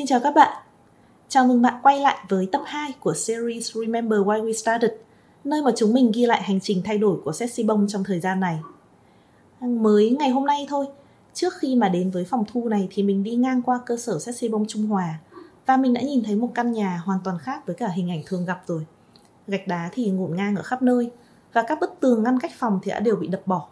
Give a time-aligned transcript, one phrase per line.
[0.00, 0.62] Xin chào các bạn.
[1.28, 4.90] Chào mừng bạn quay lại với tập 2 của series Remember Why We Started,
[5.44, 8.20] nơi mà chúng mình ghi lại hành trình thay đổi của Sexy Bông trong thời
[8.20, 8.58] gian này.
[9.60, 10.86] Mới ngày hôm nay thôi,
[11.34, 14.18] trước khi mà đến với phòng thu này thì mình đi ngang qua cơ sở
[14.18, 15.14] Sexy Bông Trung Hòa
[15.66, 18.22] và mình đã nhìn thấy một căn nhà hoàn toàn khác với cả hình ảnh
[18.26, 18.86] thường gặp rồi.
[19.46, 21.10] Gạch đá thì ngổn ngang ở khắp nơi
[21.52, 23.68] và các bức tường ngăn cách phòng thì đã đều bị đập bỏ.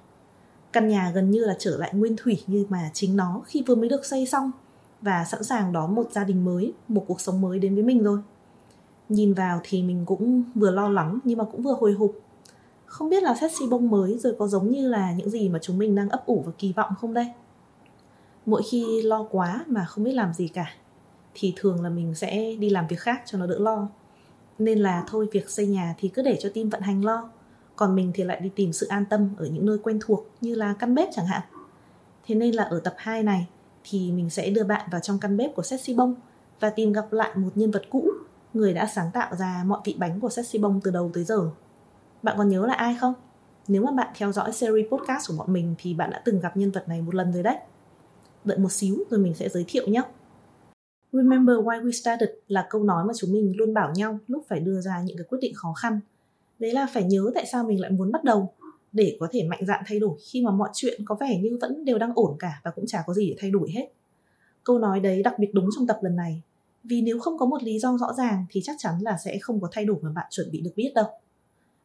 [0.72, 3.74] Căn nhà gần như là trở lại nguyên thủy như mà chính nó khi vừa
[3.74, 4.50] mới được xây xong
[5.02, 8.02] và sẵn sàng đón một gia đình mới, một cuộc sống mới đến với mình
[8.02, 8.18] rồi.
[9.08, 12.10] Nhìn vào thì mình cũng vừa lo lắng nhưng mà cũng vừa hồi hộp.
[12.86, 15.78] Không biết là sexy bông mới rồi có giống như là những gì mà chúng
[15.78, 17.26] mình đang ấp ủ và kỳ vọng không đây?
[18.46, 20.66] Mỗi khi lo quá mà không biết làm gì cả
[21.34, 23.88] thì thường là mình sẽ đi làm việc khác cho nó đỡ lo.
[24.58, 27.30] Nên là thôi việc xây nhà thì cứ để cho team vận hành lo.
[27.76, 30.54] Còn mình thì lại đi tìm sự an tâm ở những nơi quen thuộc như
[30.54, 31.42] là căn bếp chẳng hạn.
[32.26, 33.46] Thế nên là ở tập 2 này
[33.90, 36.14] thì mình sẽ đưa bạn vào trong căn bếp của Sexy Bông
[36.60, 38.10] và tìm gặp lại một nhân vật cũ,
[38.54, 41.50] người đã sáng tạo ra mọi vị bánh của Sexy Bông từ đầu tới giờ.
[42.22, 43.14] Bạn còn nhớ là ai không?
[43.68, 46.56] Nếu mà bạn theo dõi series podcast của bọn mình thì bạn đã từng gặp
[46.56, 47.56] nhân vật này một lần rồi đấy.
[48.44, 50.02] Đợi một xíu rồi mình sẽ giới thiệu nhé.
[51.12, 54.60] Remember why we started là câu nói mà chúng mình luôn bảo nhau lúc phải
[54.60, 56.00] đưa ra những cái quyết định khó khăn.
[56.58, 58.52] Đấy là phải nhớ tại sao mình lại muốn bắt đầu
[58.92, 61.84] để có thể mạnh dạn thay đổi khi mà mọi chuyện có vẻ như vẫn
[61.84, 63.88] đều đang ổn cả và cũng chả có gì để thay đổi hết.
[64.64, 66.42] Câu nói đấy đặc biệt đúng trong tập lần này.
[66.84, 69.60] Vì nếu không có một lý do rõ ràng thì chắc chắn là sẽ không
[69.60, 71.06] có thay đổi mà bạn chuẩn bị được biết đâu.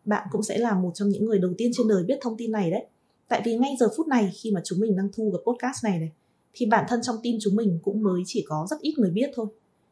[0.06, 2.52] Bạn cũng sẽ là một trong những người đầu tiên trên đời biết thông tin
[2.52, 2.86] này đấy.
[3.28, 6.00] Tại vì ngay giờ phút này khi mà chúng mình đang thu cái podcast này
[6.00, 6.12] này
[6.54, 9.30] thì bản thân trong team chúng mình cũng mới chỉ có rất ít người biết
[9.36, 9.48] thôi.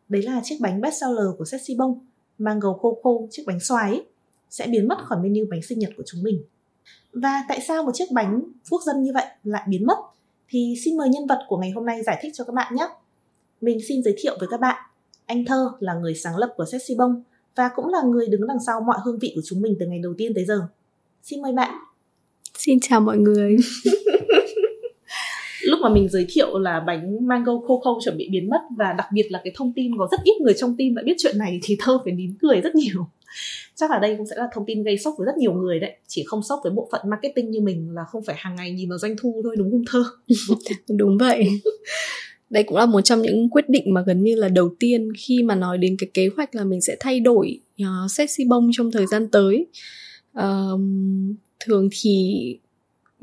[0.10, 2.00] Đấy là chiếc bánh bestseller của Sexy Bông,
[2.38, 4.06] mang bầu khô khô chiếc bánh xoài ấy,
[4.50, 6.44] sẽ biến mất khỏi menu bánh sinh nhật của chúng mình
[7.14, 9.98] và tại sao một chiếc bánh phúc dân như vậy lại biến mất?
[10.50, 12.88] Thì xin mời nhân vật của ngày hôm nay giải thích cho các bạn nhé.
[13.62, 14.84] Mình xin giới thiệu với các bạn,
[15.26, 17.24] anh Thơ là người sáng lập của Sexy Bông
[17.56, 20.00] và cũng là người đứng đằng sau mọi hương vị của chúng mình từ ngày
[20.00, 20.68] đầu tiên tới giờ.
[21.24, 21.74] Xin mời bạn.
[22.58, 23.58] Xin chào mọi người.
[25.62, 29.08] Lúc mà mình giới thiệu là bánh mango coco chuẩn bị biến mất và đặc
[29.14, 31.60] biệt là cái thông tin có rất ít người trong team đã biết chuyện này
[31.64, 33.08] thì Thơ phải nín cười rất nhiều
[33.76, 35.92] chắc là đây cũng sẽ là thông tin gây sốc với rất nhiều người đấy.
[36.08, 38.90] Chỉ không sốc với bộ phận marketing như mình là không phải hàng ngày nhìn
[38.90, 40.04] vào doanh thu thôi đúng không thơ?
[40.98, 41.62] Đúng vậy.
[42.50, 45.44] Đây cũng là một trong những quyết định mà gần như là đầu tiên khi
[45.44, 48.92] mà nói đến cái kế hoạch là mình sẽ thay đổi uh, sexy bông trong
[48.92, 49.66] thời gian tới.
[50.40, 50.82] Uh,
[51.60, 52.42] thường thì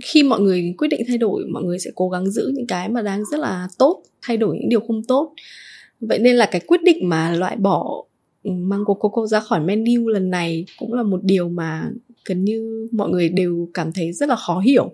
[0.05, 2.89] khi mọi người quyết định thay đổi mọi người sẽ cố gắng giữ những cái
[2.89, 5.33] mà đang rất là tốt thay đổi những điều không tốt.
[6.01, 8.05] Vậy nên là cái quyết định mà loại bỏ
[8.49, 11.91] Mango Coco ra khỏi menu lần này cũng là một điều mà
[12.25, 14.85] gần như mọi người đều cảm thấy rất là khó hiểu.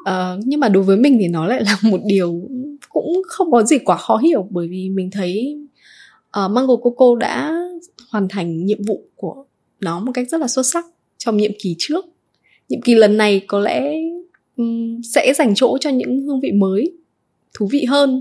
[0.00, 2.42] Uh, nhưng mà đối với mình thì nó lại là một điều
[2.88, 5.58] cũng không có gì quá khó hiểu bởi vì mình thấy
[6.44, 7.56] uh, Mango Coco đã
[8.10, 9.44] hoàn thành nhiệm vụ của
[9.80, 10.84] nó một cách rất là xuất sắc
[11.18, 12.04] trong nhiệm kỳ trước.
[12.68, 13.94] Nhiệm kỳ lần này có lẽ
[14.56, 16.92] um, sẽ dành chỗ cho những hương vị mới
[17.54, 18.20] thú vị hơn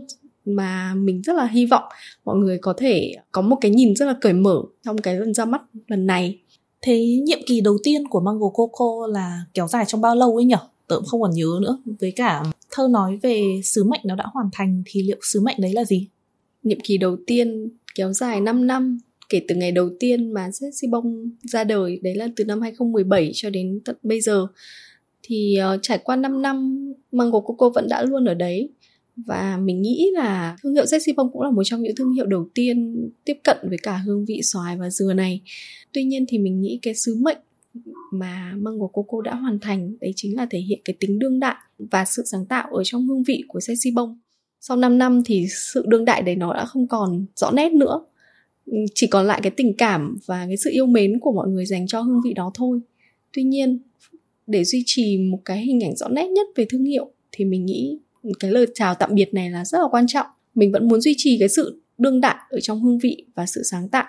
[0.56, 1.84] mà mình rất là hy vọng
[2.26, 5.34] mọi người có thể có một cái nhìn rất là cởi mở trong cái lần
[5.34, 6.40] ra mắt lần này.
[6.82, 10.46] Thế nhiệm kỳ đầu tiên của Mango Coco là kéo dài trong bao lâu ấy
[10.46, 10.58] nhở?
[10.88, 11.78] Tớ cũng không còn nhớ nữa.
[12.00, 15.62] Với cả thơ nói về sứ mệnh nó đã hoàn thành thì liệu sứ mệnh
[15.62, 16.08] đấy là gì?
[16.64, 19.00] Nhiệm kỳ đầu tiên kéo dài 5 năm
[19.30, 23.32] kể từ ngày đầu tiên mà Sexy Bông ra đời đấy là từ năm 2017
[23.34, 24.48] cho đến tận bây giờ.
[25.24, 28.70] Thì uh, trải qua 5 năm Mango Coco vẫn đã luôn ở đấy
[29.26, 32.26] và mình nghĩ là thương hiệu Sexy Bông cũng là một trong những thương hiệu
[32.26, 35.42] đầu tiên tiếp cận với cả hương vị xoài và dừa này.
[35.92, 37.38] Tuy nhiên thì mình nghĩ cái sứ mệnh
[38.12, 41.56] mà Mango Coco đã hoàn thành, đấy chính là thể hiện cái tính đương đại
[41.78, 44.20] và sự sáng tạo ở trong hương vị của Sexy Bông.
[44.62, 48.06] Sau 5 năm thì sự đương đại đấy nó đã không còn rõ nét nữa.
[48.96, 51.88] Chỉ còn lại cái tình cảm và cái sự yêu mến của mọi người dành
[51.88, 52.80] cho hương vị đó thôi.
[53.34, 53.80] Tuy nhiên,
[54.48, 57.66] để duy trì một cái hình ảnh rõ nét nhất về thương hiệu thì mình
[57.66, 58.00] nghĩ
[58.40, 60.28] cái lời chào tạm biệt này là rất là quan trọng.
[60.56, 63.64] Mình vẫn muốn duy trì cái sự đương đại ở trong hương vị và sự
[63.64, 64.06] sáng tạo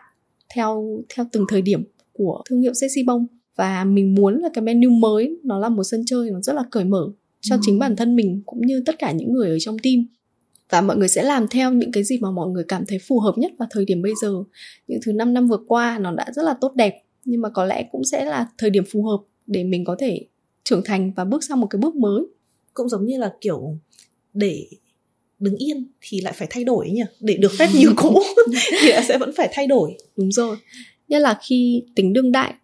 [0.55, 3.27] theo theo từng thời điểm của thương hiệu sexy bông.
[3.57, 6.63] Và mình muốn là cái menu mới nó là một sân chơi nó rất là
[6.71, 7.09] cởi mở
[7.41, 7.61] cho ừ.
[7.63, 10.07] chính bản thân mình cũng như tất cả những người ở trong team.
[10.71, 13.21] Và mọi người sẽ làm theo những cái gì mà mọi người cảm thấy phù
[13.21, 14.35] hợp nhất vào thời điểm bây giờ.
[14.89, 17.65] Những thứ 5 năm vừa qua nó đã rất là tốt đẹp nhưng mà có
[17.65, 20.27] lẽ cũng sẽ là thời điểm phù hợp để mình có thể
[20.65, 22.23] trưởng thành và bước sang một cái bước mới
[22.75, 23.77] cũng giống như là kiểu
[24.35, 24.67] để
[25.39, 27.03] đứng yên thì lại phải thay đổi nhỉ?
[27.21, 28.23] Để được phép như cũ
[28.83, 29.97] thì sẽ vẫn phải thay đổi.
[30.17, 30.57] Đúng rồi.
[31.09, 32.55] Nhất là khi tính đương đại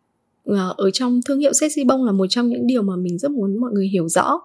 [0.45, 3.31] ờ, ở trong thương hiệu sexy bông là một trong những điều mà mình rất
[3.31, 4.41] muốn mọi người hiểu rõ.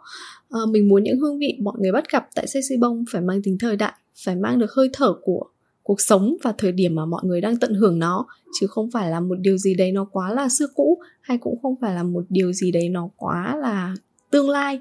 [0.50, 3.42] À, mình muốn những hương vị mọi người bắt gặp tại sexy bông phải mang
[3.42, 3.94] tính thời đại
[4.25, 5.46] phải mang được hơi thở của
[5.84, 8.25] cuộc sống và thời điểm mà mọi người đang tận hưởng nó
[8.60, 11.60] chứ không phải là một điều gì đấy nó quá là xưa cũ hay cũng
[11.62, 13.96] không phải là một điều gì đấy nó quá là
[14.31, 14.80] tương lai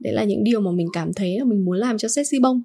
[0.00, 2.62] đấy là những điều mà mình cảm thấy là mình muốn làm cho sexy bông.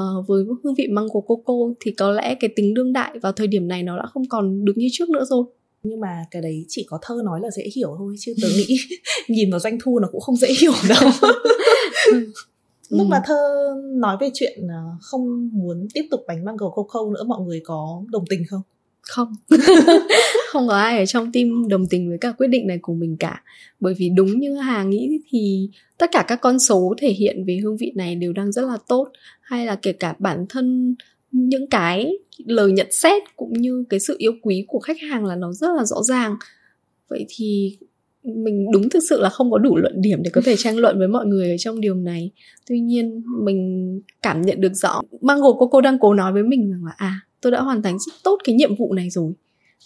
[0.00, 3.46] Uh, với hương vị mango coco thì có lẽ cái tính đương đại vào thời
[3.46, 5.44] điểm này nó đã không còn được như trước nữa rồi.
[5.82, 8.76] Nhưng mà cái đấy chỉ có thơ nói là dễ hiểu thôi chứ tớ nghĩ
[9.28, 11.10] nhìn vào doanh thu nó cũng không dễ hiểu đâu.
[12.88, 13.10] Lúc ừ.
[13.10, 13.34] mà thơ
[13.96, 18.02] nói về chuyện ờ, không muốn tiếp tục bánh mango coco nữa mọi người có
[18.10, 18.60] đồng tình không
[19.08, 19.32] không.
[20.48, 23.16] Không có ai ở trong team đồng tình với cả quyết định này của mình
[23.18, 23.42] cả.
[23.80, 27.58] Bởi vì đúng như hà nghĩ thì tất cả các con số thể hiện về
[27.62, 29.08] hương vị này đều đang rất là tốt.
[29.40, 30.94] Hay là kể cả bản thân
[31.32, 35.36] những cái lời nhận xét cũng như cái sự yêu quý của khách hàng là
[35.36, 36.36] nó rất là rõ ràng.
[37.08, 37.76] Vậy thì
[38.22, 40.98] mình đúng thực sự là không có đủ luận điểm để có thể tranh luận
[40.98, 42.30] với mọi người ở trong điều này.
[42.66, 45.02] Tuy nhiên mình cảm nhận được rõ.
[45.20, 48.12] Mango coco đang cố nói với mình rằng là à tôi đã hoàn thành rất
[48.22, 49.32] tốt cái nhiệm vụ này rồi.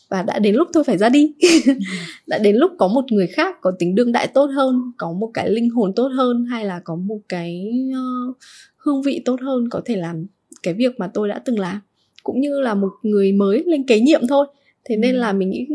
[0.09, 1.33] Và đã đến lúc tôi phải ra đi.
[2.27, 5.31] Đã đến lúc có một người khác có tính đương đại tốt hơn có một
[5.35, 8.37] cái linh hồn tốt hơn hay là có một cái uh,
[8.77, 10.27] hương vị tốt hơn có thể làm
[10.63, 11.81] cái việc mà tôi đã từng làm.
[12.23, 14.47] Cũng như là một người mới lên kế nhiệm thôi.
[14.85, 15.67] Thế nên là mình nghĩ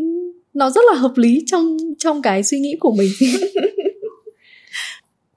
[0.53, 3.11] nó rất là hợp lý trong trong cái suy nghĩ của mình.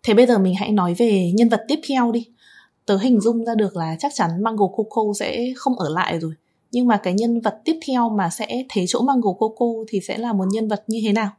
[0.02, 2.26] Thế bây giờ mình hãy nói về nhân vật tiếp theo đi
[2.86, 6.32] tớ hình dung ra được là chắc chắn Mango Coco sẽ không ở lại rồi.
[6.72, 10.18] Nhưng mà cái nhân vật tiếp theo mà sẽ thế chỗ Mango Coco thì sẽ
[10.18, 11.30] là một nhân vật như thế nào?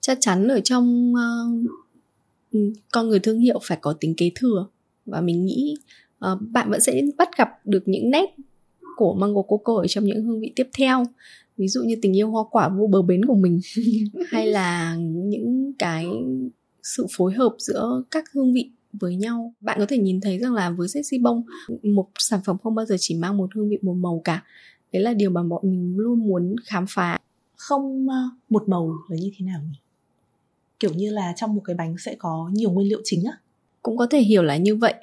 [0.00, 4.66] Chắc chắn ở trong uh, con người thương hiệu phải có tính kế thừa.
[5.06, 5.76] Và mình nghĩ
[6.32, 8.34] uh, bạn vẫn sẽ bắt gặp được những nét
[8.96, 11.04] của Mango Coco ở trong những hương vị tiếp theo.
[11.56, 13.60] Ví dụ như tình yêu hoa quả vô bờ bến của mình.
[14.28, 16.06] Hay là những cái
[16.82, 19.54] sự phối hợp giữa các hương vị với nhau.
[19.60, 21.42] Bạn có thể nhìn thấy rằng là với sexy bông
[21.82, 24.44] một sản phẩm không bao giờ chỉ mang một hương vị một màu cả.
[24.92, 27.18] Đấy là điều mà bọn mình luôn muốn khám phá.
[27.56, 29.78] Không ờ, một màu là như thế nào nhỉ?
[30.80, 33.38] Kiểu như là trong một cái bánh sẽ có nhiều nguyên liệu chính á.
[33.82, 34.94] Cũng có thể hiểu là như vậy.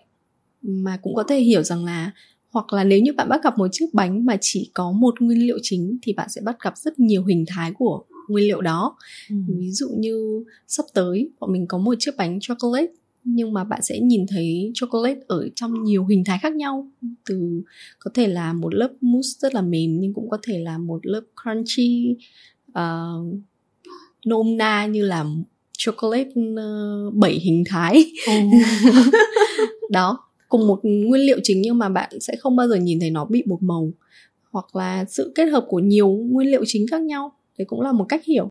[0.62, 2.12] Mà cũng có thể hiểu rằng là
[2.52, 5.40] hoặc là nếu như bạn bắt gặp một chiếc bánh mà chỉ có một nguyên
[5.40, 8.98] liệu chính thì bạn sẽ bắt gặp rất nhiều hình thái của nguyên liệu đó.
[9.30, 9.36] Ừ.
[9.48, 12.88] ví dụ như sắp tới bọn mình có một chiếc bánh chocolate
[13.25, 16.88] nhưng mà bạn sẽ nhìn thấy chocolate ở trong nhiều hình thái khác nhau.
[17.30, 17.62] Từ
[18.00, 21.06] có thể là một lớp mousse rất là mềm nhưng cũng có thể là một
[21.06, 22.16] lớp crunchy
[22.69, 23.39] uh,
[24.25, 25.25] nôm na như là
[25.77, 28.06] chocolate uh, 7 hình thái.
[28.31, 28.54] Oh.
[29.92, 30.19] đó
[30.50, 33.25] cùng một nguyên liệu chính nhưng mà bạn sẽ không bao giờ nhìn thấy nó
[33.25, 33.92] bị một màu.
[34.51, 37.31] Hoặc là sự kết hợp của nhiều nguyên liệu chính khác nhau.
[37.57, 38.50] Đấy cũng là một cách hiểu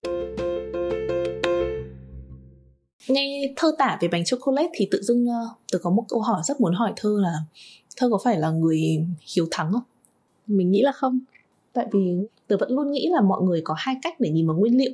[3.09, 6.43] nghe thơ tả về bánh chocolate thì tự dưng uh, tớ có một câu hỏi
[6.45, 7.35] rất muốn hỏi thơ là
[7.97, 9.83] thơ có phải là người hiếu thắng không?
[10.47, 11.21] Mình nghĩ là không.
[11.73, 12.17] Tại vì
[12.47, 14.93] tớ vẫn luôn nghĩ là mọi người có hai cách để nhìn vào nguyên liệu.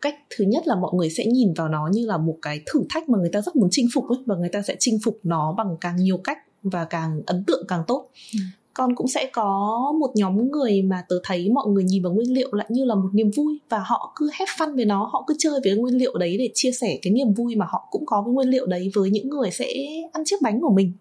[0.00, 2.82] Cách thứ nhất là mọi người sẽ nhìn vào nó như là một cái thử
[2.90, 5.20] thách mà người ta rất muốn chinh phục ấy và người ta sẽ chinh phục
[5.22, 8.10] nó bằng càng nhiều cách và càng ấn tượng càng tốt.
[8.32, 8.38] Ừ
[8.74, 12.34] còn cũng sẽ có một nhóm người mà tớ thấy mọi người nhìn vào nguyên
[12.34, 15.24] liệu lại như là một niềm vui và họ cứ have fun với nó họ
[15.26, 18.06] cứ chơi với nguyên liệu đấy để chia sẻ cái niềm vui mà họ cũng
[18.06, 19.72] có với nguyên liệu đấy với những người sẽ
[20.12, 20.92] ăn chiếc bánh của mình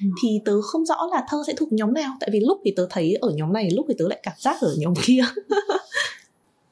[0.00, 0.06] ừ.
[0.22, 2.86] thì tớ không rõ là thơ sẽ thuộc nhóm nào tại vì lúc thì tớ
[2.90, 5.24] thấy ở nhóm này lúc thì tớ lại cảm giác ở nhóm kia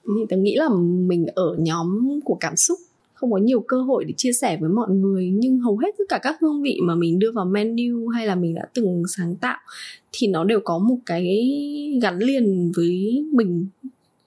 [0.05, 0.69] thì tớ nghĩ là
[1.07, 2.79] mình ở nhóm của cảm xúc
[3.15, 6.05] không có nhiều cơ hội để chia sẻ với mọi người nhưng hầu hết tất
[6.09, 9.37] cả các hương vị mà mình đưa vào menu hay là mình đã từng sáng
[9.37, 9.59] tạo
[10.17, 11.51] thì nó đều có một cái
[12.03, 13.67] gắn liền với mình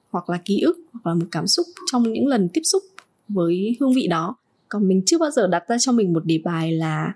[0.10, 2.84] hoặc là ký ức hoặc là một cảm xúc trong những lần tiếp xúc
[3.28, 4.36] với hương vị đó
[4.70, 7.14] còn mình chưa bao giờ đặt ra cho mình một đề bài là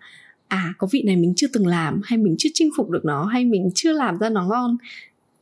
[0.48, 3.25] à có vị này mình chưa từng làm hay mình chưa chinh phục được nó
[3.25, 4.78] hay mình chưa làm ra nó ngon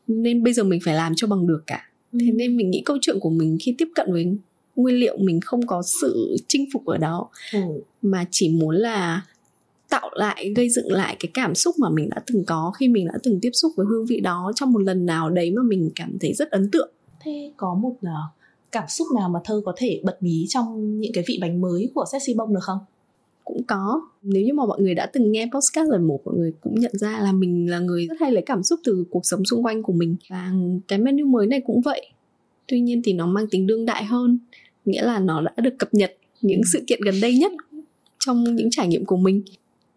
[0.08, 2.34] nên bây giờ mình phải làm cho bằng được cả thế ừ.
[2.36, 4.38] nên mình nghĩ câu chuyện của mình khi tiếp cận với
[4.76, 7.60] nguyên liệu mình không có sự chinh phục ở đó ừ.
[8.02, 9.22] mà chỉ muốn là
[9.90, 13.08] tạo lại gây dựng lại cái cảm xúc mà mình đã từng có khi mình
[13.08, 15.90] đã từng tiếp xúc với hương vị đó trong một lần nào đấy mà mình
[15.96, 16.90] cảm thấy rất ấn tượng.
[17.22, 18.40] Thế có một uh,
[18.72, 21.92] cảm xúc nào mà thơ có thể bật mí trong những cái vị bánh mới
[21.94, 22.80] của sexy bông được không?
[23.44, 24.02] Cũng có.
[24.22, 26.92] Nếu như mà mọi người đã từng nghe podcast lần một mọi người cũng nhận
[26.94, 29.84] ra là mình là người rất hay lấy cảm xúc từ cuộc sống xung quanh
[29.84, 30.16] của mình.
[30.30, 30.52] Và
[30.88, 32.06] cái menu mới này cũng vậy.
[32.68, 34.40] Tuy nhiên thì nó mang tính đương đại hơn
[34.86, 37.52] nghĩa là nó đã được cập nhật những sự kiện gần đây nhất
[38.20, 39.44] trong những trải nghiệm của mình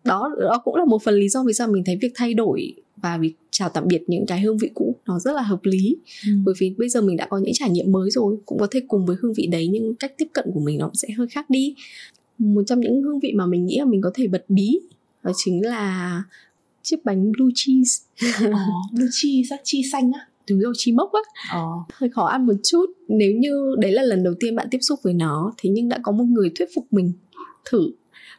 [0.05, 2.75] đó đó cũng là một phần lý do vì sao mình thấy việc thay đổi
[2.97, 5.97] và việc chào tạm biệt những cái hương vị cũ nó rất là hợp lý.
[6.27, 6.33] Ừ.
[6.45, 8.81] bởi vì bây giờ mình đã có những trải nghiệm mới rồi cũng có thể
[8.89, 11.51] cùng với hương vị đấy nhưng cách tiếp cận của mình nó sẽ hơi khác
[11.51, 11.75] đi.
[12.39, 14.81] Một trong những hương vị mà mình nghĩ là mình có thể bật bí
[15.23, 16.23] đó chính là
[16.83, 18.05] chiếc bánh blue cheese.
[18.41, 18.59] Ờ,
[18.93, 20.21] blue cheese á chi xanh á.
[20.51, 21.21] Đúng rồi chi mốc á.
[21.53, 21.65] Ờ.
[21.93, 22.87] hơi khó ăn một chút.
[23.09, 25.99] Nếu như đấy là lần đầu tiên bạn tiếp xúc với nó thì nhưng đã
[26.03, 27.13] có một người thuyết phục mình
[27.71, 27.91] thử.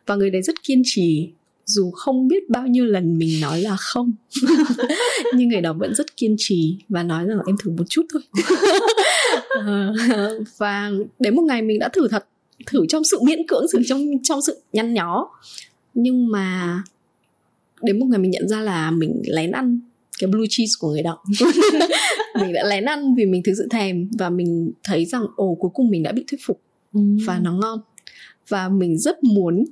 [0.05, 1.31] Và người đấy rất kiên trì
[1.65, 4.11] dù không biết bao nhiêu lần mình nói là không
[5.35, 8.05] nhưng người đó vẫn rất kiên trì và nói rằng là em thử một chút
[8.13, 8.21] thôi.
[9.49, 9.93] Ờ,
[10.57, 12.25] và đến một ngày mình đã thử thật
[12.65, 15.29] thử trong sự miễn cưỡng thử trong trong sự nhăn nhó.
[15.93, 16.83] Nhưng mà
[17.81, 19.79] đến một ngày mình nhận ra là mình lén ăn
[20.19, 21.23] cái blue cheese của người đó.
[22.41, 25.71] Mình đã lén ăn vì mình thực sự thèm và mình thấy rằng ồ cuối
[25.73, 26.61] cùng mình đã bị thuyết phục
[26.93, 26.99] ừ.
[27.25, 27.79] và nó ngon.
[28.47, 29.65] Và mình rất muốn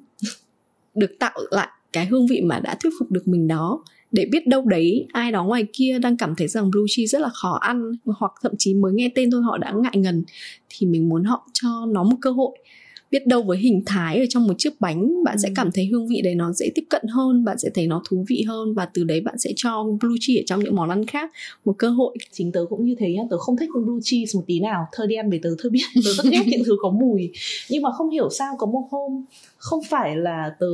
[0.96, 3.84] được tạo lại cái hương vị mà đã thuyết phục được mình đó.
[4.12, 7.22] Để biết đâu đấy, ai đó ngoài kia đang cảm thấy rằng blue cheese rất
[7.22, 10.24] là khó ăn, hoặc thậm chí mới nghe tên thôi họ đã ngại ngần,
[10.70, 12.58] thì mình muốn họ cho nó một cơ hội
[13.12, 15.40] biết đâu với hình thái ở trong một chiếc bánh bạn ừ.
[15.44, 18.02] sẽ cảm thấy hương vị đấy nó dễ tiếp cận hơn bạn sẽ thấy nó
[18.10, 20.90] thú vị hơn và từ đấy bạn sẽ cho blue cheese ở trong những món
[20.90, 21.32] ăn khác
[21.66, 22.18] một cơ hội.
[22.32, 25.06] Chính tớ cũng như thế nhá tớ không thích blue cheese một tí nào thơ
[25.06, 27.32] đi ăn với tớ thơ biết tớ rất ghét những thứ có mùi.
[27.70, 29.26] Nhưng mà không hiểu sao có một hôm
[29.58, 30.68] không phải là tớ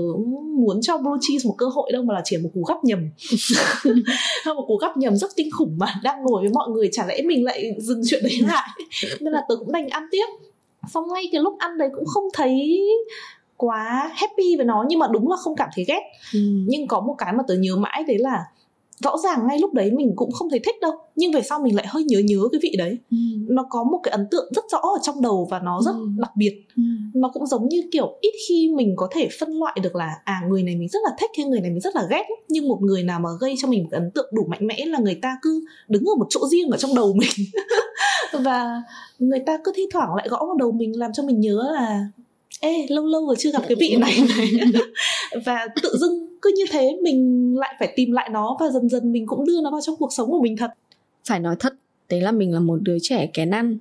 [0.58, 3.10] muốn cho blue cheese một cơ hội đâu mà là chỉ một cú gắp nhầm.
[4.46, 7.22] Một cú gắp nhầm rất kinh khủng mà đang ngồi với mọi người chả lẽ
[7.22, 8.70] mình lại dừng chuyện đấy lại?
[9.20, 10.26] Nên là tớ cũng đành ăn tiếp
[10.94, 12.80] xong ngay cái lúc ăn đấy cũng không thấy
[13.58, 16.02] quá happy với nó nhưng mà đúng là không cảm thấy ghét
[16.34, 16.40] ừ.
[16.68, 18.44] nhưng có một cái mà tớ nhớ mãi đấy là
[19.04, 21.76] rõ ràng ngay lúc đấy mình cũng không thấy thích đâu nhưng về sau mình
[21.76, 23.18] lại hơi nhớ nhớ cái vị đấy ừ.
[23.48, 26.08] nó có một cái ấn tượng rất rõ ở trong đầu và nó rất ừ.
[26.18, 26.84] đặc biệt ừ.
[27.14, 30.42] nó cũng giống như kiểu ít khi mình có thể phân loại được là à
[30.50, 32.80] người này mình rất là thích hay người này mình rất là ghét nhưng một
[32.82, 35.38] người nào mà gây cho mình một ấn tượng đủ mạnh mẽ là người ta
[35.42, 37.30] cứ đứng ở một chỗ riêng ở trong đầu mình
[38.34, 38.84] và
[39.20, 42.08] người ta cứ thi thoảng lại gõ vào đầu mình làm cho mình nhớ là
[42.60, 44.20] ê lâu lâu rồi chưa gặp cái vị này.
[44.38, 44.52] Này
[45.46, 49.12] và tự dưng cứ như thế mình lại phải tìm lại nó và dần dần
[49.12, 50.72] mình cũng đưa nó vào trong cuộc sống của mình thật.
[51.28, 51.74] Phải nói thật
[52.10, 53.78] đấy là mình là một đứa trẻ kén ăn.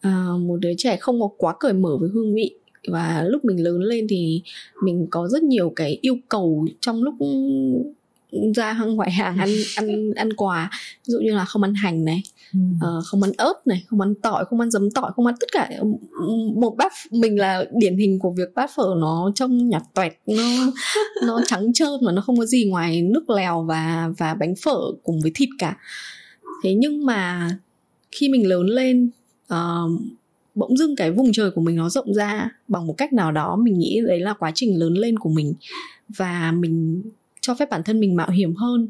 [0.00, 2.54] À, một đứa trẻ không có quá cởi mở với hương vị.
[2.88, 4.42] Và lúc mình lớn lên thì
[4.82, 7.14] mình có rất nhiều cái yêu cầu trong lúc
[8.56, 10.70] ra ngoài hàng ăn ăn ăn quà.
[11.06, 12.58] Ví dụ như là không ăn hành này ừ.
[12.74, 15.46] uh, không ăn ớt này không ăn tỏi không ăn giấm tỏi không ăn tất
[15.52, 15.70] cả.
[16.54, 20.72] Một bát mình là điển hình của việc bát phở nó trông nhạt toẹt nó
[21.26, 24.78] nó trắng trơn mà nó không có gì ngoài nước lèo và và bánh phở
[25.02, 25.76] cùng với thịt cả.
[26.64, 27.50] Thế nhưng mà
[28.12, 29.10] khi mình lớn lên
[29.54, 29.90] uh,
[30.54, 33.56] bỗng dưng cái vùng trời của mình nó rộng ra bằng một cách nào đó
[33.56, 35.54] mình nghĩ đấy là quá trình lớn lên của mình.
[36.08, 37.02] Và mình
[37.48, 38.88] cho phép bản thân mình mạo hiểm hơn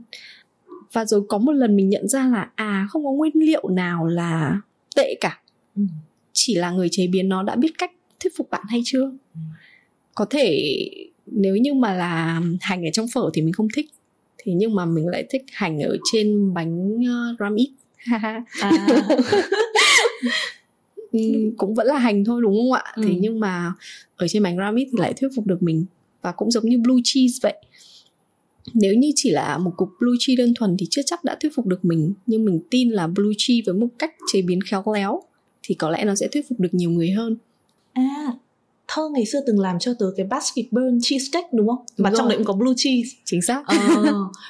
[0.93, 4.07] và rồi có một lần mình nhận ra là à không có nguyên liệu nào
[4.07, 4.61] là
[4.97, 5.41] tệ cả
[5.77, 5.83] ừ.
[6.33, 9.41] chỉ là người chế biến nó đã biết cách thuyết phục bạn hay chưa ừ.
[10.15, 10.75] có thể
[11.27, 13.91] nếu như mà là hành ở trong phở thì mình không thích
[14.39, 17.71] thì nhưng mà mình lại thích hành ở trên bánh uh, ram ít
[18.05, 18.45] à.
[21.13, 21.21] ừ,
[21.57, 23.03] cũng vẫn là hành thôi đúng không ạ ừ.
[23.07, 23.73] thế nhưng mà
[24.17, 25.85] ở trên bánh ram ít thì lại thuyết phục được mình
[26.23, 27.55] và cũng giống như blue cheese vậy
[28.75, 31.53] nếu như chỉ là một cục blue cheese đơn thuần thì chưa chắc đã thuyết
[31.55, 32.13] phục được mình.
[32.27, 35.23] Nhưng mình tin là blue cheese với một cách chế biến khéo léo
[35.63, 37.37] thì có lẽ nó sẽ thuyết phục được nhiều người hơn.
[37.93, 38.33] À
[38.89, 42.11] thơ ngày xưa từng làm cho tớ cái basket burn cheesecake đúng không đúng mà
[42.11, 42.19] rồi.
[42.19, 43.77] trong đấy cũng có blue cheese chính xác ờ,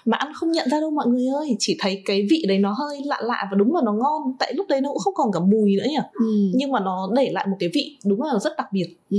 [0.04, 2.72] mà ăn không nhận ra đâu mọi người ơi chỉ thấy cái vị đấy nó
[2.72, 5.32] hơi lạ lạ và đúng là nó ngon tại lúc đấy nó cũng không còn
[5.32, 6.50] cả mùi nữa nhỉ ừ.
[6.54, 9.18] nhưng mà nó để lại một cái vị đúng là rất đặc biệt ừ.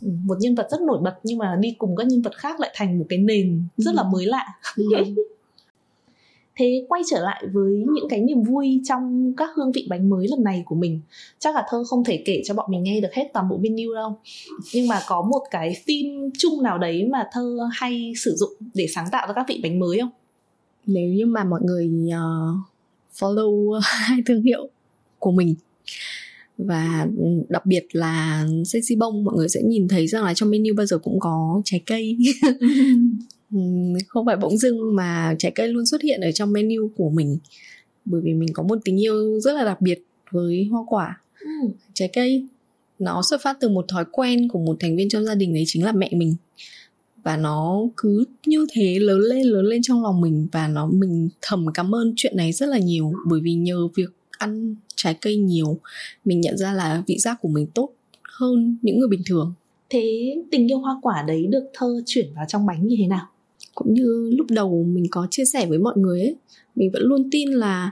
[0.00, 2.60] ừ một nhân vật rất nổi bật nhưng mà đi cùng các nhân vật khác
[2.60, 3.96] lại thành một cái nền rất ừ.
[3.96, 4.46] là mới lạ
[4.76, 4.84] ừ.
[6.58, 10.28] Thế quay trở lại với những cái niềm vui trong các hương vị bánh mới
[10.28, 11.00] lần này của mình.
[11.38, 13.94] Chắc là thơ không thể kể cho bọn mình nghe được hết toàn bộ menu
[13.94, 14.18] đâu.
[14.74, 18.86] Nhưng mà có một cái theme chung nào đấy mà thơ hay sử dụng để
[18.94, 20.10] sáng tạo ra các vị bánh mới không?
[20.86, 22.56] Nếu như mà mọi người uh,
[23.18, 24.68] follow hai thương hiệu
[25.18, 25.54] của mình
[26.58, 27.06] và
[27.48, 30.86] đặc biệt là sexy bông mọi người sẽ nhìn thấy rằng là trong menu bao
[30.86, 32.18] giờ cũng có trái cây
[34.08, 37.38] không phải bỗng dưng mà trái cây luôn xuất hiện ở trong menu của mình.
[38.04, 41.20] Bởi vì mình có một tình yêu rất là đặc biệt với hoa quả.
[41.40, 41.68] Ừ.
[41.94, 42.46] trái cây
[42.98, 45.64] nó xuất phát từ một thói quen của một thành viên trong gia đình đấy
[45.66, 46.34] chính là mẹ mình.
[47.22, 51.28] Và nó cứ như thế lớn lên lớn lên trong lòng mình và nó mình
[51.42, 53.12] thầm cảm ơn chuyện này rất là nhiều.
[53.26, 55.78] Bởi vì nhờ việc ăn trái cây nhiều
[56.24, 59.54] mình nhận ra là vị giác của mình tốt hơn những người bình thường.
[59.90, 63.26] Thế tình yêu hoa quả đấy được thơ chuyển vào trong bánh như thế nào
[63.78, 66.36] cũng như lúc đầu mình có chia sẻ với mọi người ấy
[66.76, 67.90] mình vẫn luôn tin là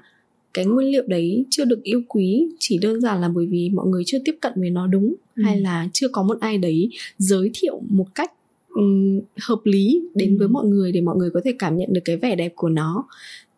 [0.55, 3.87] cái nguyên liệu đấy chưa được yêu quý chỉ đơn giản là bởi vì mọi
[3.87, 5.43] người chưa tiếp cận với nó đúng ừ.
[5.43, 8.33] hay là chưa có một ai đấy giới thiệu một cách
[8.69, 10.39] um, hợp lý đến Ừ.
[10.39, 12.69] với mọi người để mọi người có thể cảm nhận được cái vẻ đẹp của
[12.69, 13.07] nó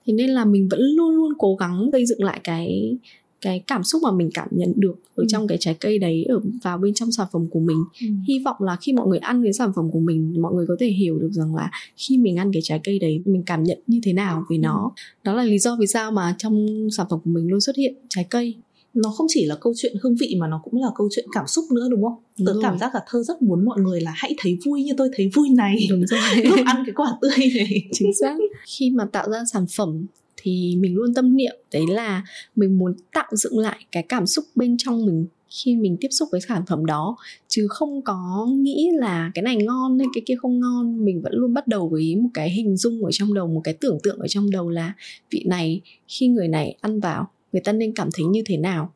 [0.07, 2.97] thế nên là mình vẫn luôn luôn cố gắng gây dựng lại cái
[3.41, 5.27] cái cảm xúc mà mình cảm nhận được ở Ừ.
[5.29, 7.85] trong cái trái cây đấy ở vào bên trong sản phẩm của mình.
[8.29, 10.77] Hy vọng là khi mọi người ăn cái sản phẩm của mình mọi người có
[10.81, 13.79] thể hiểu được rằng là khi mình ăn cái trái cây đấy mình cảm nhận
[13.87, 14.91] như thế nào về nó.
[15.25, 16.67] Đó là lý do vì sao mà trong
[16.97, 18.55] sản phẩm của mình luôn xuất hiện trái cây.
[18.95, 21.47] Nó không chỉ là câu chuyện hương vị mà nó cũng là câu chuyện cảm
[21.47, 22.15] xúc nữa đúng không?
[22.39, 22.63] Đúng tớ rồi.
[22.63, 25.31] cảm giác là thơ rất muốn mọi người là hãy thấy vui như tôi thấy
[25.35, 25.87] vui này.
[25.91, 26.21] Đúng rồi.
[26.45, 27.87] Lúc ăn cái quả tươi này.
[27.93, 28.37] Chính xác.
[28.79, 30.07] Khi mà tạo ra sản phẩm
[30.43, 32.25] thì mình luôn tâm niệm đấy là
[32.57, 36.29] mình muốn tạo dựng lại cái cảm xúc bên trong mình khi mình tiếp xúc
[36.33, 37.17] với sản phẩm đó.
[37.49, 41.33] Chứ không có nghĩ là cái này ngon hay cái kia không ngon, mình vẫn
[41.35, 44.19] luôn bắt đầu với một cái hình dung ở trong đầu, một cái tưởng tượng
[44.19, 44.95] ở trong đầu là
[45.31, 48.93] vị này, khi người này ăn vào, người ta nên cảm thấy như thế nào?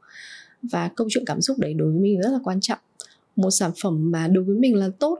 [0.63, 2.79] Và câu chuyện cảm xúc đấy đối với mình rất là quan trọng.
[3.37, 5.19] Một sản phẩm mà đối với mình là tốt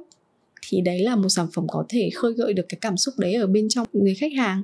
[0.69, 3.35] thì đấy là một sản phẩm có thể khơi gợi được cái cảm xúc đấy
[3.35, 4.63] ở bên trong người khách hàng.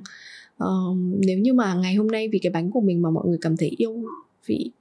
[1.27, 3.57] Nếu như mà ngày hôm nay vì cái bánh của mình mà mọi người cảm
[3.57, 4.03] thấy yêu
[4.45, 4.71] vị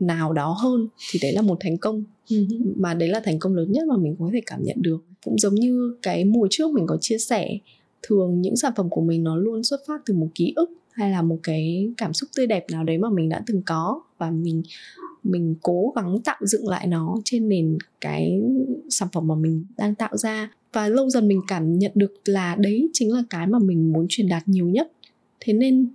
[0.00, 2.04] nào đó hơn thì đấy là một thành công.
[2.76, 5.04] Mà đấy là thành công lớn nhất mà mình có thể cảm nhận được.
[5.24, 7.58] Cũng giống như cái mùa trước mình có chia sẻ
[8.02, 11.10] thường những sản phẩm của mình nó luôn xuất phát từ một ký ức hay
[11.10, 14.30] là một cái cảm xúc tươi đẹp nào đấy mà mình đã từng có và
[14.30, 14.62] mình
[15.24, 18.40] mình cố gắng tạo dựng lại nó trên nền cái
[18.88, 20.50] sản phẩm mà mình đang tạo ra.
[20.72, 24.06] Và lâu dần mình cảm nhận được là đấy chính là cái mà mình muốn
[24.08, 24.92] truyền đạt nhiều nhất
[25.40, 25.88] thế nên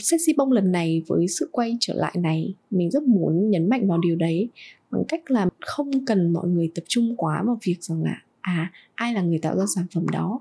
[0.00, 3.88] sexy bông lần này với sự quay trở lại này mình rất muốn nhấn mạnh
[3.88, 4.48] vào điều đấy
[4.90, 8.72] bằng cách là không cần mọi người tập trung quá vào việc rằng là à
[8.94, 10.40] ai là người tạo ra sản phẩm đó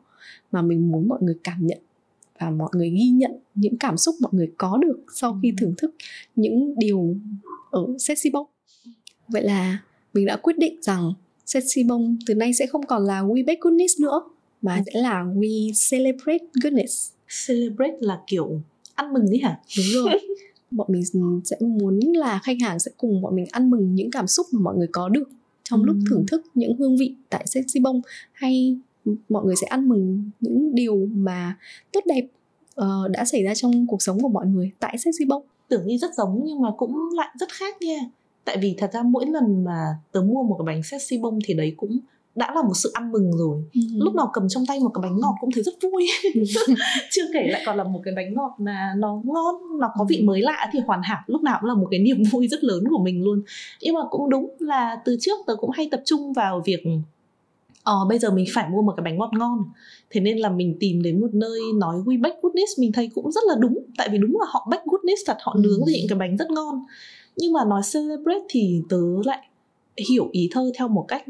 [0.51, 1.79] mà mình muốn mọi người cảm nhận
[2.39, 5.73] và mọi người ghi nhận những cảm xúc mọi người có được sau khi thưởng
[5.77, 5.95] thức
[6.35, 7.15] những điều
[7.71, 8.47] ở sexy bông.
[9.27, 9.79] Vậy là
[10.13, 11.13] mình đã quyết định rằng
[11.45, 14.21] sexy bông từ nay sẽ không còn là we bake goodness nữa
[14.61, 17.12] mà sẽ là we celebrate goodness
[17.47, 18.62] celebrate là kiểu
[18.95, 19.60] ăn mừng ấy hả?
[19.77, 20.19] Đúng rồi.
[20.71, 21.03] Bọn mình
[21.43, 24.60] sẽ muốn là khách hàng sẽ cùng bọn mình ăn mừng những cảm xúc mà
[24.62, 25.29] mọi người có được
[25.63, 26.05] trong lúc Ừm.
[26.10, 28.77] thưởng thức những hương vị tại sexy bông hay
[29.29, 31.58] mọi người sẽ ăn mừng những điều mà
[31.91, 32.27] tốt đẹp
[32.75, 35.43] ờ, đã xảy ra trong cuộc sống của mọi người tại sexy bông.
[35.67, 37.99] Tưởng như rất giống nhưng mà cũng lại rất khác nha.
[38.45, 41.53] Tại vì thật ra mỗi lần mà tớ mua một cái bánh sexy bông thì
[41.53, 41.99] đấy cũng
[42.36, 43.63] đã là một sự ăn mừng rồi.
[43.98, 46.08] Lúc nào cầm trong tay một cái bánh ngọt cũng thấy rất vui.
[47.12, 50.22] Chưa kể lại còn là một cái bánh ngọt mà nó ngon nó có vị
[50.24, 52.84] mới lạ thì hoàn hảo lúc nào cũng là một cái niềm vui rất lớn
[52.89, 53.41] của mình luôn.
[53.82, 56.84] Nhưng mà cũng đúng là từ trước tớ cũng hay tập trung vào việc
[57.84, 59.63] ờ bây giờ mình phải mua một cái bánh ngọt ngon.
[60.10, 63.32] Thế nên là mình tìm đến một nơi nói we bake goodness mình thấy cũng
[63.32, 65.62] rất là đúng tại vì đúng là họ bake goodness thật họ Ừ.
[65.63, 66.84] nướng ra những cái bánh rất ngon.
[67.38, 69.48] Nhưng mà nói celebrate thì tớ lại
[70.10, 71.24] hiểu ý thơ theo một cách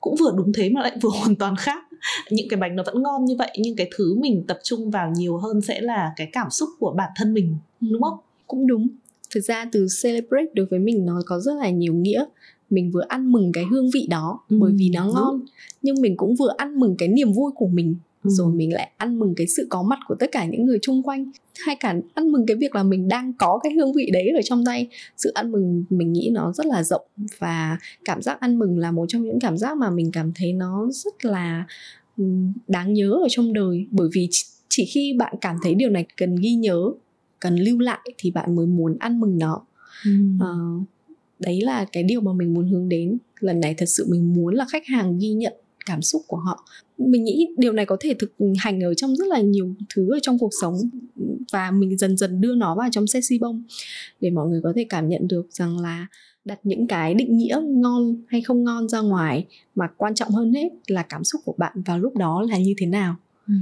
[0.00, 1.84] cũng vừa đúng thế mà lại vừa hoàn toàn khác.
[2.30, 5.10] Những cái bánh nó vẫn ngon như vậy nhưng cái thứ mình tập trung vào
[5.16, 8.18] nhiều hơn sẽ là cái cảm xúc của bản thân mình đúng không?
[8.46, 8.88] cũng đúng.
[9.34, 12.24] Thực ra từ celebrate đối với mình nó có rất là nhiều nghĩa.
[12.70, 15.14] Mình vừa ăn mừng cái hương vị đó Ừ, bởi vì nó đúng.
[15.14, 15.40] ngon
[15.82, 18.30] nhưng mình cũng vừa ăn mừng cái niềm vui của mình Ừ.
[18.30, 21.02] rồi mình lại ăn mừng cái sự có mặt của tất cả những người chung
[21.02, 21.30] quanh
[21.66, 24.40] hay cả ăn mừng cái việc là mình đang có cái hương vị đấy ở
[24.44, 24.88] trong tay.
[25.16, 27.06] Sự ăn mừng mình nghĩ nó rất là rộng
[27.38, 30.52] và cảm giác ăn mừng là một trong những cảm giác mà mình cảm thấy
[30.52, 31.64] nó rất là
[32.16, 33.86] ừm, đáng nhớ ở trong đời.
[33.90, 34.28] Bởi vì
[34.68, 36.92] chỉ, khi bạn cảm thấy điều này cần ghi nhớ
[37.40, 39.66] cần lưu lại thì bạn mới muốn ăn mừng nó.
[40.04, 40.10] Ừ.
[40.40, 40.56] Ờ,
[41.38, 43.18] đấy là cái điều mà mình muốn hướng đến.
[43.40, 45.52] Lần này thật sự mình muốn là khách hàng ghi nhận
[45.86, 46.64] cảm xúc của họ
[47.00, 50.18] mình nghĩ điều này có thể thực hành ở trong rất là nhiều thứ ở
[50.22, 50.74] trong cuộc sống
[51.52, 53.62] và mình dần dần đưa nó vào trong sexy bông
[54.20, 56.06] để mọi người có thể cảm nhận được rằng là
[56.44, 60.52] đặt những cái định nghĩa ngon hay không ngon ra ngoài mà quan trọng hơn
[60.52, 63.16] hết là cảm xúc của bạn vào lúc đó là như thế nào
[63.48, 63.54] Ừ.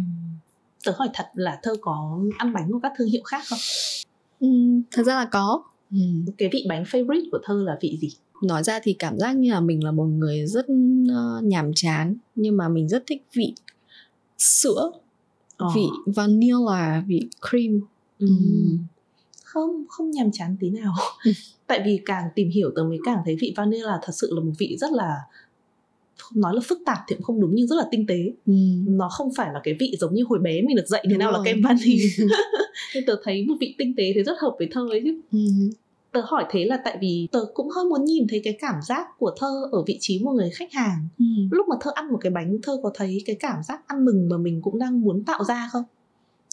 [0.85, 3.59] tớ hỏi thật là thơ có ăn bánh của các thương hiệu khác không
[4.40, 6.24] Ừm, thật ra là có Ừm.
[6.38, 8.09] cái vị bánh favorite của thơ là vị gì
[8.42, 10.66] nói ra thì cảm giác như là mình là một người rất
[11.11, 13.55] ờ, nhàm chán nhưng mà mình rất thích vị
[14.38, 14.90] sữa
[15.57, 15.68] Ờ.
[15.74, 17.20] vị vanilla vị
[17.51, 17.81] cream
[18.18, 18.27] Ừ.
[19.44, 20.94] Không không nhàm chán tí nào
[21.66, 24.53] tại vì càng tìm hiểu tớ mới càng thấy vị vanilla thật sự là một
[24.59, 25.14] vị rất là
[26.18, 28.96] không nói là phức tạp thì cũng không đúng nhưng rất là tinh tế Ừm.
[28.98, 31.18] nó không phải là cái vị giống như hồi bé mình được dạy thế Đúng
[31.18, 31.46] nào là rồi.
[31.46, 31.98] kem vani
[32.94, 35.70] nên tớ thấy một vị tinh tế thì rất hợp với thơ ấy chứ Ừm.
[36.12, 39.06] Tớ hỏi thế là tại vì tớ cũng hơi muốn nhìn thấy cái cảm giác
[39.18, 41.08] của thơ ở vị trí một người khách hàng.
[41.18, 41.48] Ừm.
[41.50, 44.28] lúc mà thơ ăn một cái bánh thơ có thấy cái cảm giác ăn mừng
[44.28, 45.84] mà mình cũng đang muốn tạo ra không?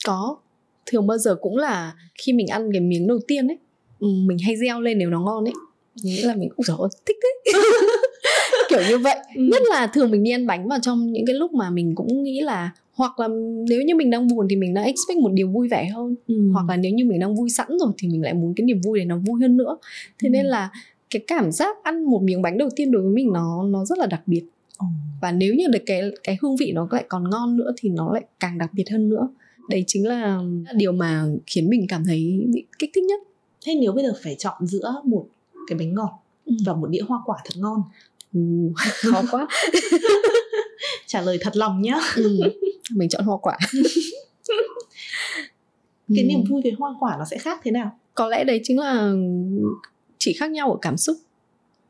[0.05, 0.37] Có.
[0.85, 3.57] Thường bao giờ cũng là khi mình ăn cái miếng đầu tiên ấy
[3.99, 5.53] ừm, mình hay reo lên nếu nó ngon ấy.
[6.03, 7.51] Nghĩa là mình cũng rồi thích thế.
[8.69, 9.15] Kiểu như vậy.
[9.35, 9.41] Ừ.
[9.51, 12.23] nhất là thường mình đi ăn bánh vào trong những cái lúc mà mình cũng
[12.23, 13.27] nghĩ là hoặc là
[13.69, 16.15] nếu như mình đang buồn thì mình đang expect một điều vui vẻ hơn.
[16.27, 16.51] Ừ.
[16.53, 18.81] hoặc là nếu như mình đang vui sẵn rồi thì mình lại muốn cái niềm
[18.81, 19.77] vui này nó vui hơn nữa.
[20.19, 20.31] Thế ừ.
[20.31, 20.69] nên là
[21.09, 23.97] cái cảm giác ăn một miếng bánh đầu tiên đối với mình nó nó rất
[23.97, 24.43] là đặc biệt.
[24.79, 24.85] Ừ.
[25.21, 28.13] và nếu như được cái cái hương vị nó lại còn ngon nữa thì nó
[28.13, 29.27] lại càng đặc biệt hơn nữa.
[29.69, 30.41] Đấy chính là
[30.75, 33.19] điều mà khiến mình cảm thấy bị kích thích nhất.
[33.65, 35.25] Thế nếu bây giờ phải chọn giữa một
[35.67, 36.53] cái bánh ngọt ừ.
[36.65, 37.83] và một đĩa hoa quả thật ngon?
[38.33, 38.39] Ừ,
[39.11, 39.47] khó quá.
[41.07, 41.95] Trả lời thật lòng nhá.
[42.15, 42.39] Ừ,
[42.91, 43.57] mình chọn hoa quả.
[46.15, 46.27] Cái ừ.
[46.27, 47.99] niềm vui về hoa quả nó sẽ khác thế nào?
[48.13, 49.13] Có lẽ đấy chính là
[50.17, 51.17] chỉ khác nhau ở cảm xúc.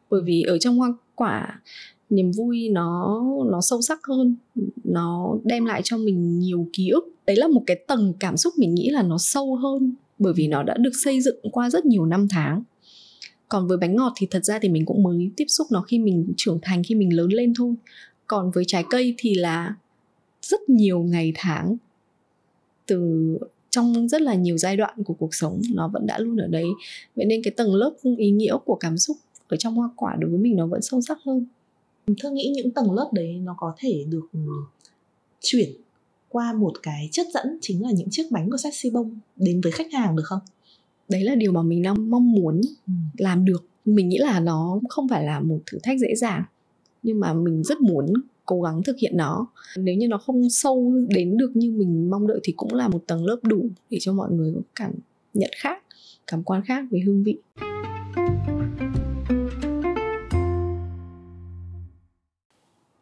[0.09, 1.61] Bởi vì ở trong hoa quả
[2.09, 4.35] niềm vui nó nó sâu sắc hơn.
[4.83, 7.03] Nó đem lại cho mình nhiều ký ức.
[7.25, 10.47] Đấy là một cái tầng cảm xúc mình nghĩ là nó sâu hơn bởi vì
[10.47, 12.63] nó đã được xây dựng qua rất nhiều năm tháng.
[13.49, 15.99] Còn với bánh ngọt thì thật ra thì mình cũng mới tiếp xúc nó khi
[15.99, 17.73] mình trưởng thành khi mình lớn lên thôi.
[18.27, 19.75] Còn với trái cây thì là
[20.45, 21.77] rất nhiều ngày tháng
[22.85, 23.37] từ
[23.69, 26.65] trong rất là nhiều giai đoạn của cuộc sống nó vẫn đã luôn ở đấy
[27.15, 30.29] vậy nên cái tầng lớp ý nghĩa của cảm xúc ở trong hoa quả đối
[30.29, 31.45] với mình nó vẫn sâu sắc hơn
[32.21, 34.39] thơ nghĩ những tầng lớp đấy nó có thể được ừ,
[35.41, 35.69] chuyển
[36.35, 39.71] qua một cái chất dẫn chính là những chiếc bánh của Sexy Bông đến với
[39.71, 40.39] khách hàng được không?
[41.09, 42.93] Đấy là điều mà mình đang mong muốn ừ.
[43.17, 43.65] làm được.
[43.85, 46.43] Mình nghĩ là nó không phải là một thử thách dễ dàng
[47.03, 48.13] nhưng mà mình rất muốn
[48.45, 52.27] cố gắng thực hiện nó nếu như nó không sâu đến được như mình mong
[52.27, 54.91] đợi thì cũng là một tầng lớp đủ để cho mọi người có cảm
[55.33, 55.83] nhận khác,
[56.27, 57.37] cảm quan khác về hương vị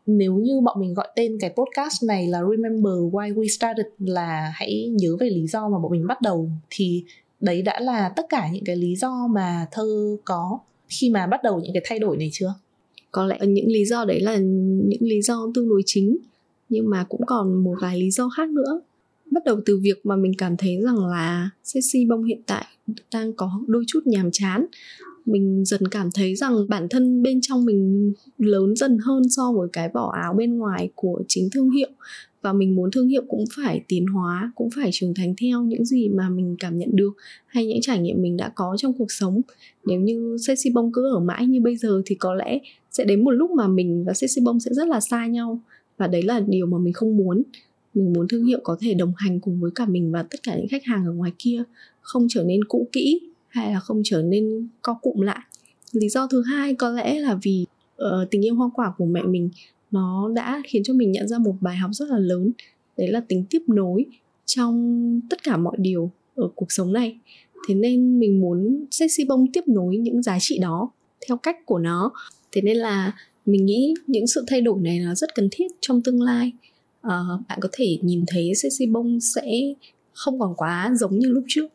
[0.06, 4.52] nếu như bọn mình gọi tên cái podcast này là Remember Why We Started là
[4.56, 7.04] hãy nhớ về lý do mà bọn mình bắt đầu, thì
[7.40, 11.44] đấy đã là tất cả những cái lý do mà thơ có khi mà bắt
[11.44, 12.54] đầu những cái thay đổi này chưa?
[13.14, 14.38] Có lẽ những lý do đấy là
[14.88, 16.18] những lý do tương đối chính,
[16.70, 18.82] nhưng mà cũng còn một vài lý do khác nữa.
[19.32, 22.66] Bắt đầu từ việc mà mình cảm thấy rằng là sexy bông hiện tại
[23.14, 24.66] đang có đôi chút nhàm chán
[25.26, 29.70] mình dần cảm thấy rằng bản thân bên trong mình lớn dần hơn so với
[29.74, 31.90] cái vỏ áo bên ngoài của chính thương hiệu.
[32.42, 35.86] Và mình muốn thương hiệu cũng phải tiến hóa, cũng phải trưởng thành theo những
[35.86, 37.14] gì mà mình cảm nhận được
[37.46, 39.42] hay những trải nghiệm mình đã có trong cuộc sống.
[39.86, 42.60] Nếu như sexy bông cứ ở mãi như bây giờ thì có lẽ
[42.92, 45.60] sẽ đến một lúc mà mình và sexy bông sẽ rất là xa nhau.
[45.98, 47.44] Và đấy là điều mà mình không muốn.
[47.94, 50.56] Mình muốn thương hiệu có thể đồng hành cùng với cả mình và tất cả
[50.58, 51.64] những khách hàng ở ngoài kia,
[52.02, 55.40] không trở nên cũ kỹ hay là không trở nên co cụm lại.
[55.92, 59.22] Lý do thứ hai có lẽ là vì uh, tình yêu hoa quả của mẹ
[59.22, 59.50] mình
[59.92, 62.52] nó đã khiến cho mình nhận ra một bài học rất là lớn.
[62.98, 64.06] Đấy là tính tiếp nối
[64.46, 67.18] trong tất cả mọi điều ở cuộc sống này.
[67.68, 70.92] Thế nên mình muốn sexy bông tiếp nối những giá trị đó
[71.28, 72.12] theo cách của nó.
[72.52, 76.02] Thế nên là mình nghĩ những sự thay đổi này là rất cần thiết trong
[76.02, 76.52] tương lai.
[77.02, 79.52] À, bạn có thể nhìn thấy sexy bông sẽ
[80.14, 81.68] không còn quá giống như lúc trước.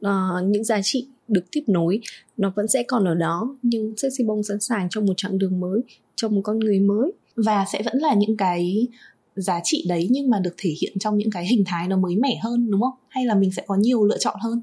[0.00, 2.00] À, những giá trị được tiếp nối
[2.36, 5.60] nó vẫn sẽ còn ở đó nhưng sexy bông sẵn sàng cho một chặng đường
[5.60, 5.80] mới
[6.16, 8.88] cho một con người mới và sẽ vẫn là những cái
[9.36, 12.16] giá trị đấy nhưng mà được thể hiện trong những cái hình thái nó mới
[12.16, 14.62] mẻ hơn đúng không hay là mình sẽ có nhiều lựa chọn hơn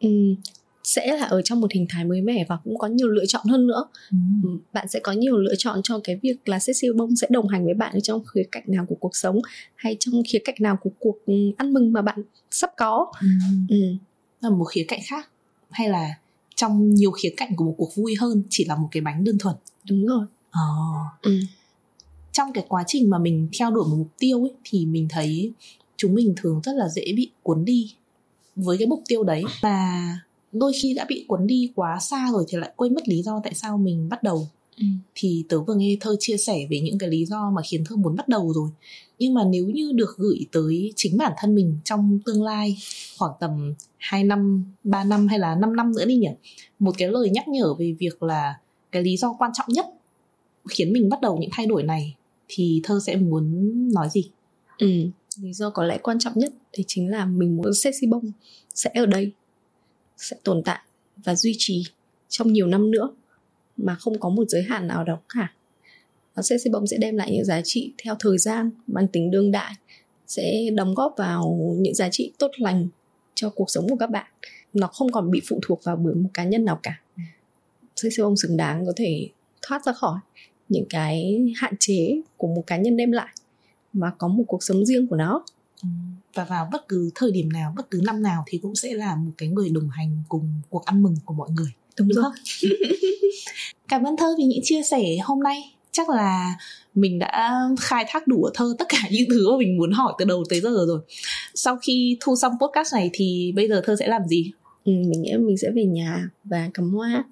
[0.00, 0.08] ừ,
[0.86, 3.46] sẽ là ở trong một hình thái mới mẻ và cũng có nhiều lựa chọn
[3.46, 4.16] hơn nữa ừ.
[4.42, 7.48] ừ bạn sẽ có nhiều lựa chọn cho cái việc là sexy bông sẽ đồng
[7.48, 9.40] hành với bạn trong khía cạnh nào của cuộc sống
[9.74, 13.28] hay trong khía cạnh nào của cuộc ừ, ăn mừng mà bạn sắp có ừ.
[13.68, 13.76] Ừ.
[14.40, 15.30] là một khía cạnh khác
[15.70, 16.14] hay là
[16.54, 19.38] trong nhiều khía cạnh của một cuộc vui hơn chỉ là một cái bánh đơn
[19.38, 19.56] thuần
[19.90, 20.60] đúng rồi ờ.
[21.22, 21.40] ừ.
[22.32, 25.52] trong cái quá trình mà mình theo đuổi một mục tiêu ấy thì mình thấy
[25.96, 27.94] chúng mình thường rất là dễ bị cuốn đi
[28.56, 30.08] với cái mục tiêu đấy và
[30.52, 33.40] đôi khi đã bị cuốn đi quá xa rồi thì lại quên mất lý do
[33.44, 34.84] tại sao mình bắt đầu ừ.
[35.14, 37.96] thì tớ vừa nghe thơ chia sẻ về những cái lý do mà khiến thơ
[37.96, 38.70] muốn bắt đầu rồi.
[39.18, 42.76] Nhưng mà nếu như được gửi tới chính bản thân mình trong tương lai
[43.18, 46.30] khoảng tầm 2 năm, 3 năm hay là 5 năm nữa đi nhỉ?
[46.78, 48.58] Một cái lời nhắc nhở về việc là
[48.92, 49.86] cái lý do quan trọng nhất
[50.68, 52.14] khiến mình bắt đầu những thay đổi này
[52.48, 54.30] thì thơ sẽ muốn nói gì?
[54.78, 54.88] Ừ
[55.42, 58.32] lý do có lẽ quan trọng nhất thì chính là mình muốn sexy bông
[58.74, 59.32] sẽ ở đây
[60.16, 60.80] sẽ tồn tại
[61.24, 61.84] và duy trì
[62.28, 63.10] trong nhiều năm nữa
[63.76, 65.52] mà không có một giới hạn nào đó cả
[66.36, 69.74] và bông sẽ đem lại những giá trị theo thời gian, mang tính đương đại,
[70.26, 72.88] sẽ đóng góp vào những giá trị tốt lành
[73.34, 74.26] cho cuộc sống của các bạn.
[74.72, 77.00] Nó không còn bị phụ thuộc vào bởi một cá nhân nào cả.
[77.96, 79.28] Sexy bông xứng đáng có thể
[79.62, 80.18] thoát ra khỏi
[80.68, 83.34] những cái hạn chế của một cá nhân đem lại
[83.92, 85.44] mà có một cuộc sống riêng của nó.
[85.82, 85.88] Ừ,
[86.34, 89.16] và vào bất cứ thời điểm nào, bất cứ năm nào thì cũng sẽ là
[89.16, 92.32] một cái người đồng hành cùng cuộc ăn mừng của mọi người đúng, đúng rồi.
[93.88, 95.74] cảm ơn thơ vì những chia sẻ hôm nay.
[95.92, 96.54] Chắc là
[96.94, 100.12] mình đã khai thác đủ ở thơ tất cả những thứ mà mình muốn hỏi
[100.18, 101.00] từ đầu tới giờ rồi.
[101.54, 104.52] Sau khi thu xong podcast này thì bây giờ thơ sẽ làm gì?
[104.84, 107.24] Ừ, mình nghĩ mình sẽ về nhà và cắm hoa.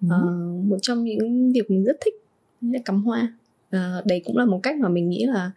[0.00, 0.06] Ừ.
[0.06, 2.14] uh, một trong những việc mình rất thích
[2.60, 3.32] là cắm hoa.
[3.76, 5.50] Uh, đấy cũng là một cách mà mình nghĩ là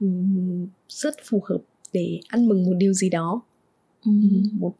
[0.00, 1.58] um, rất phù hợp
[1.92, 3.42] để ăn mừng một điều gì đó.
[4.04, 4.10] Ừ.
[4.52, 4.74] một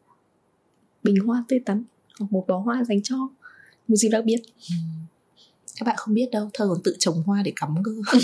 [1.03, 1.85] bình hoa tươi tắn
[2.19, 3.17] hoặc một bó hoa dành cho
[3.89, 4.43] một gì đặc biệt.
[4.71, 4.75] Ừ
[5.77, 7.93] các bạn không biết đâu thơ còn tự trồng hoa để cắm cơ.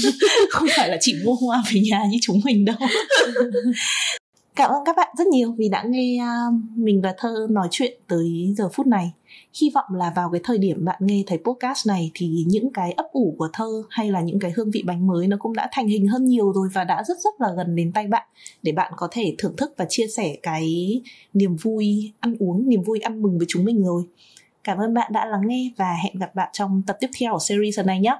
[0.50, 2.76] Không phải là chỉ mua hoa về nhà như chúng mình đâu
[4.60, 6.46] cảm ơn các bạn rất nhiều vì đã nghe à,
[6.76, 9.12] mình và thơ nói chuyện tới giờ phút này.
[9.60, 12.92] Hy vọng là vào cái thời điểm bạn nghe thấy podcast này thì những cái
[12.92, 15.68] ấp ủ của thơ hay là những cái hương vị bánh mới nó cũng đã
[15.72, 18.26] thành hình hơn nhiều rồi và đã rất rất là gần đến tay bạn.
[18.62, 22.82] Để bạn có thể thưởng thức và chia sẻ cái niềm vui ăn uống, niềm
[22.82, 24.02] vui ăn mừng với chúng mình rồi.
[24.64, 27.38] Cảm ơn bạn đã lắng nghe và hẹn gặp bạn trong tập tiếp theo của
[27.38, 28.16] series này nhé.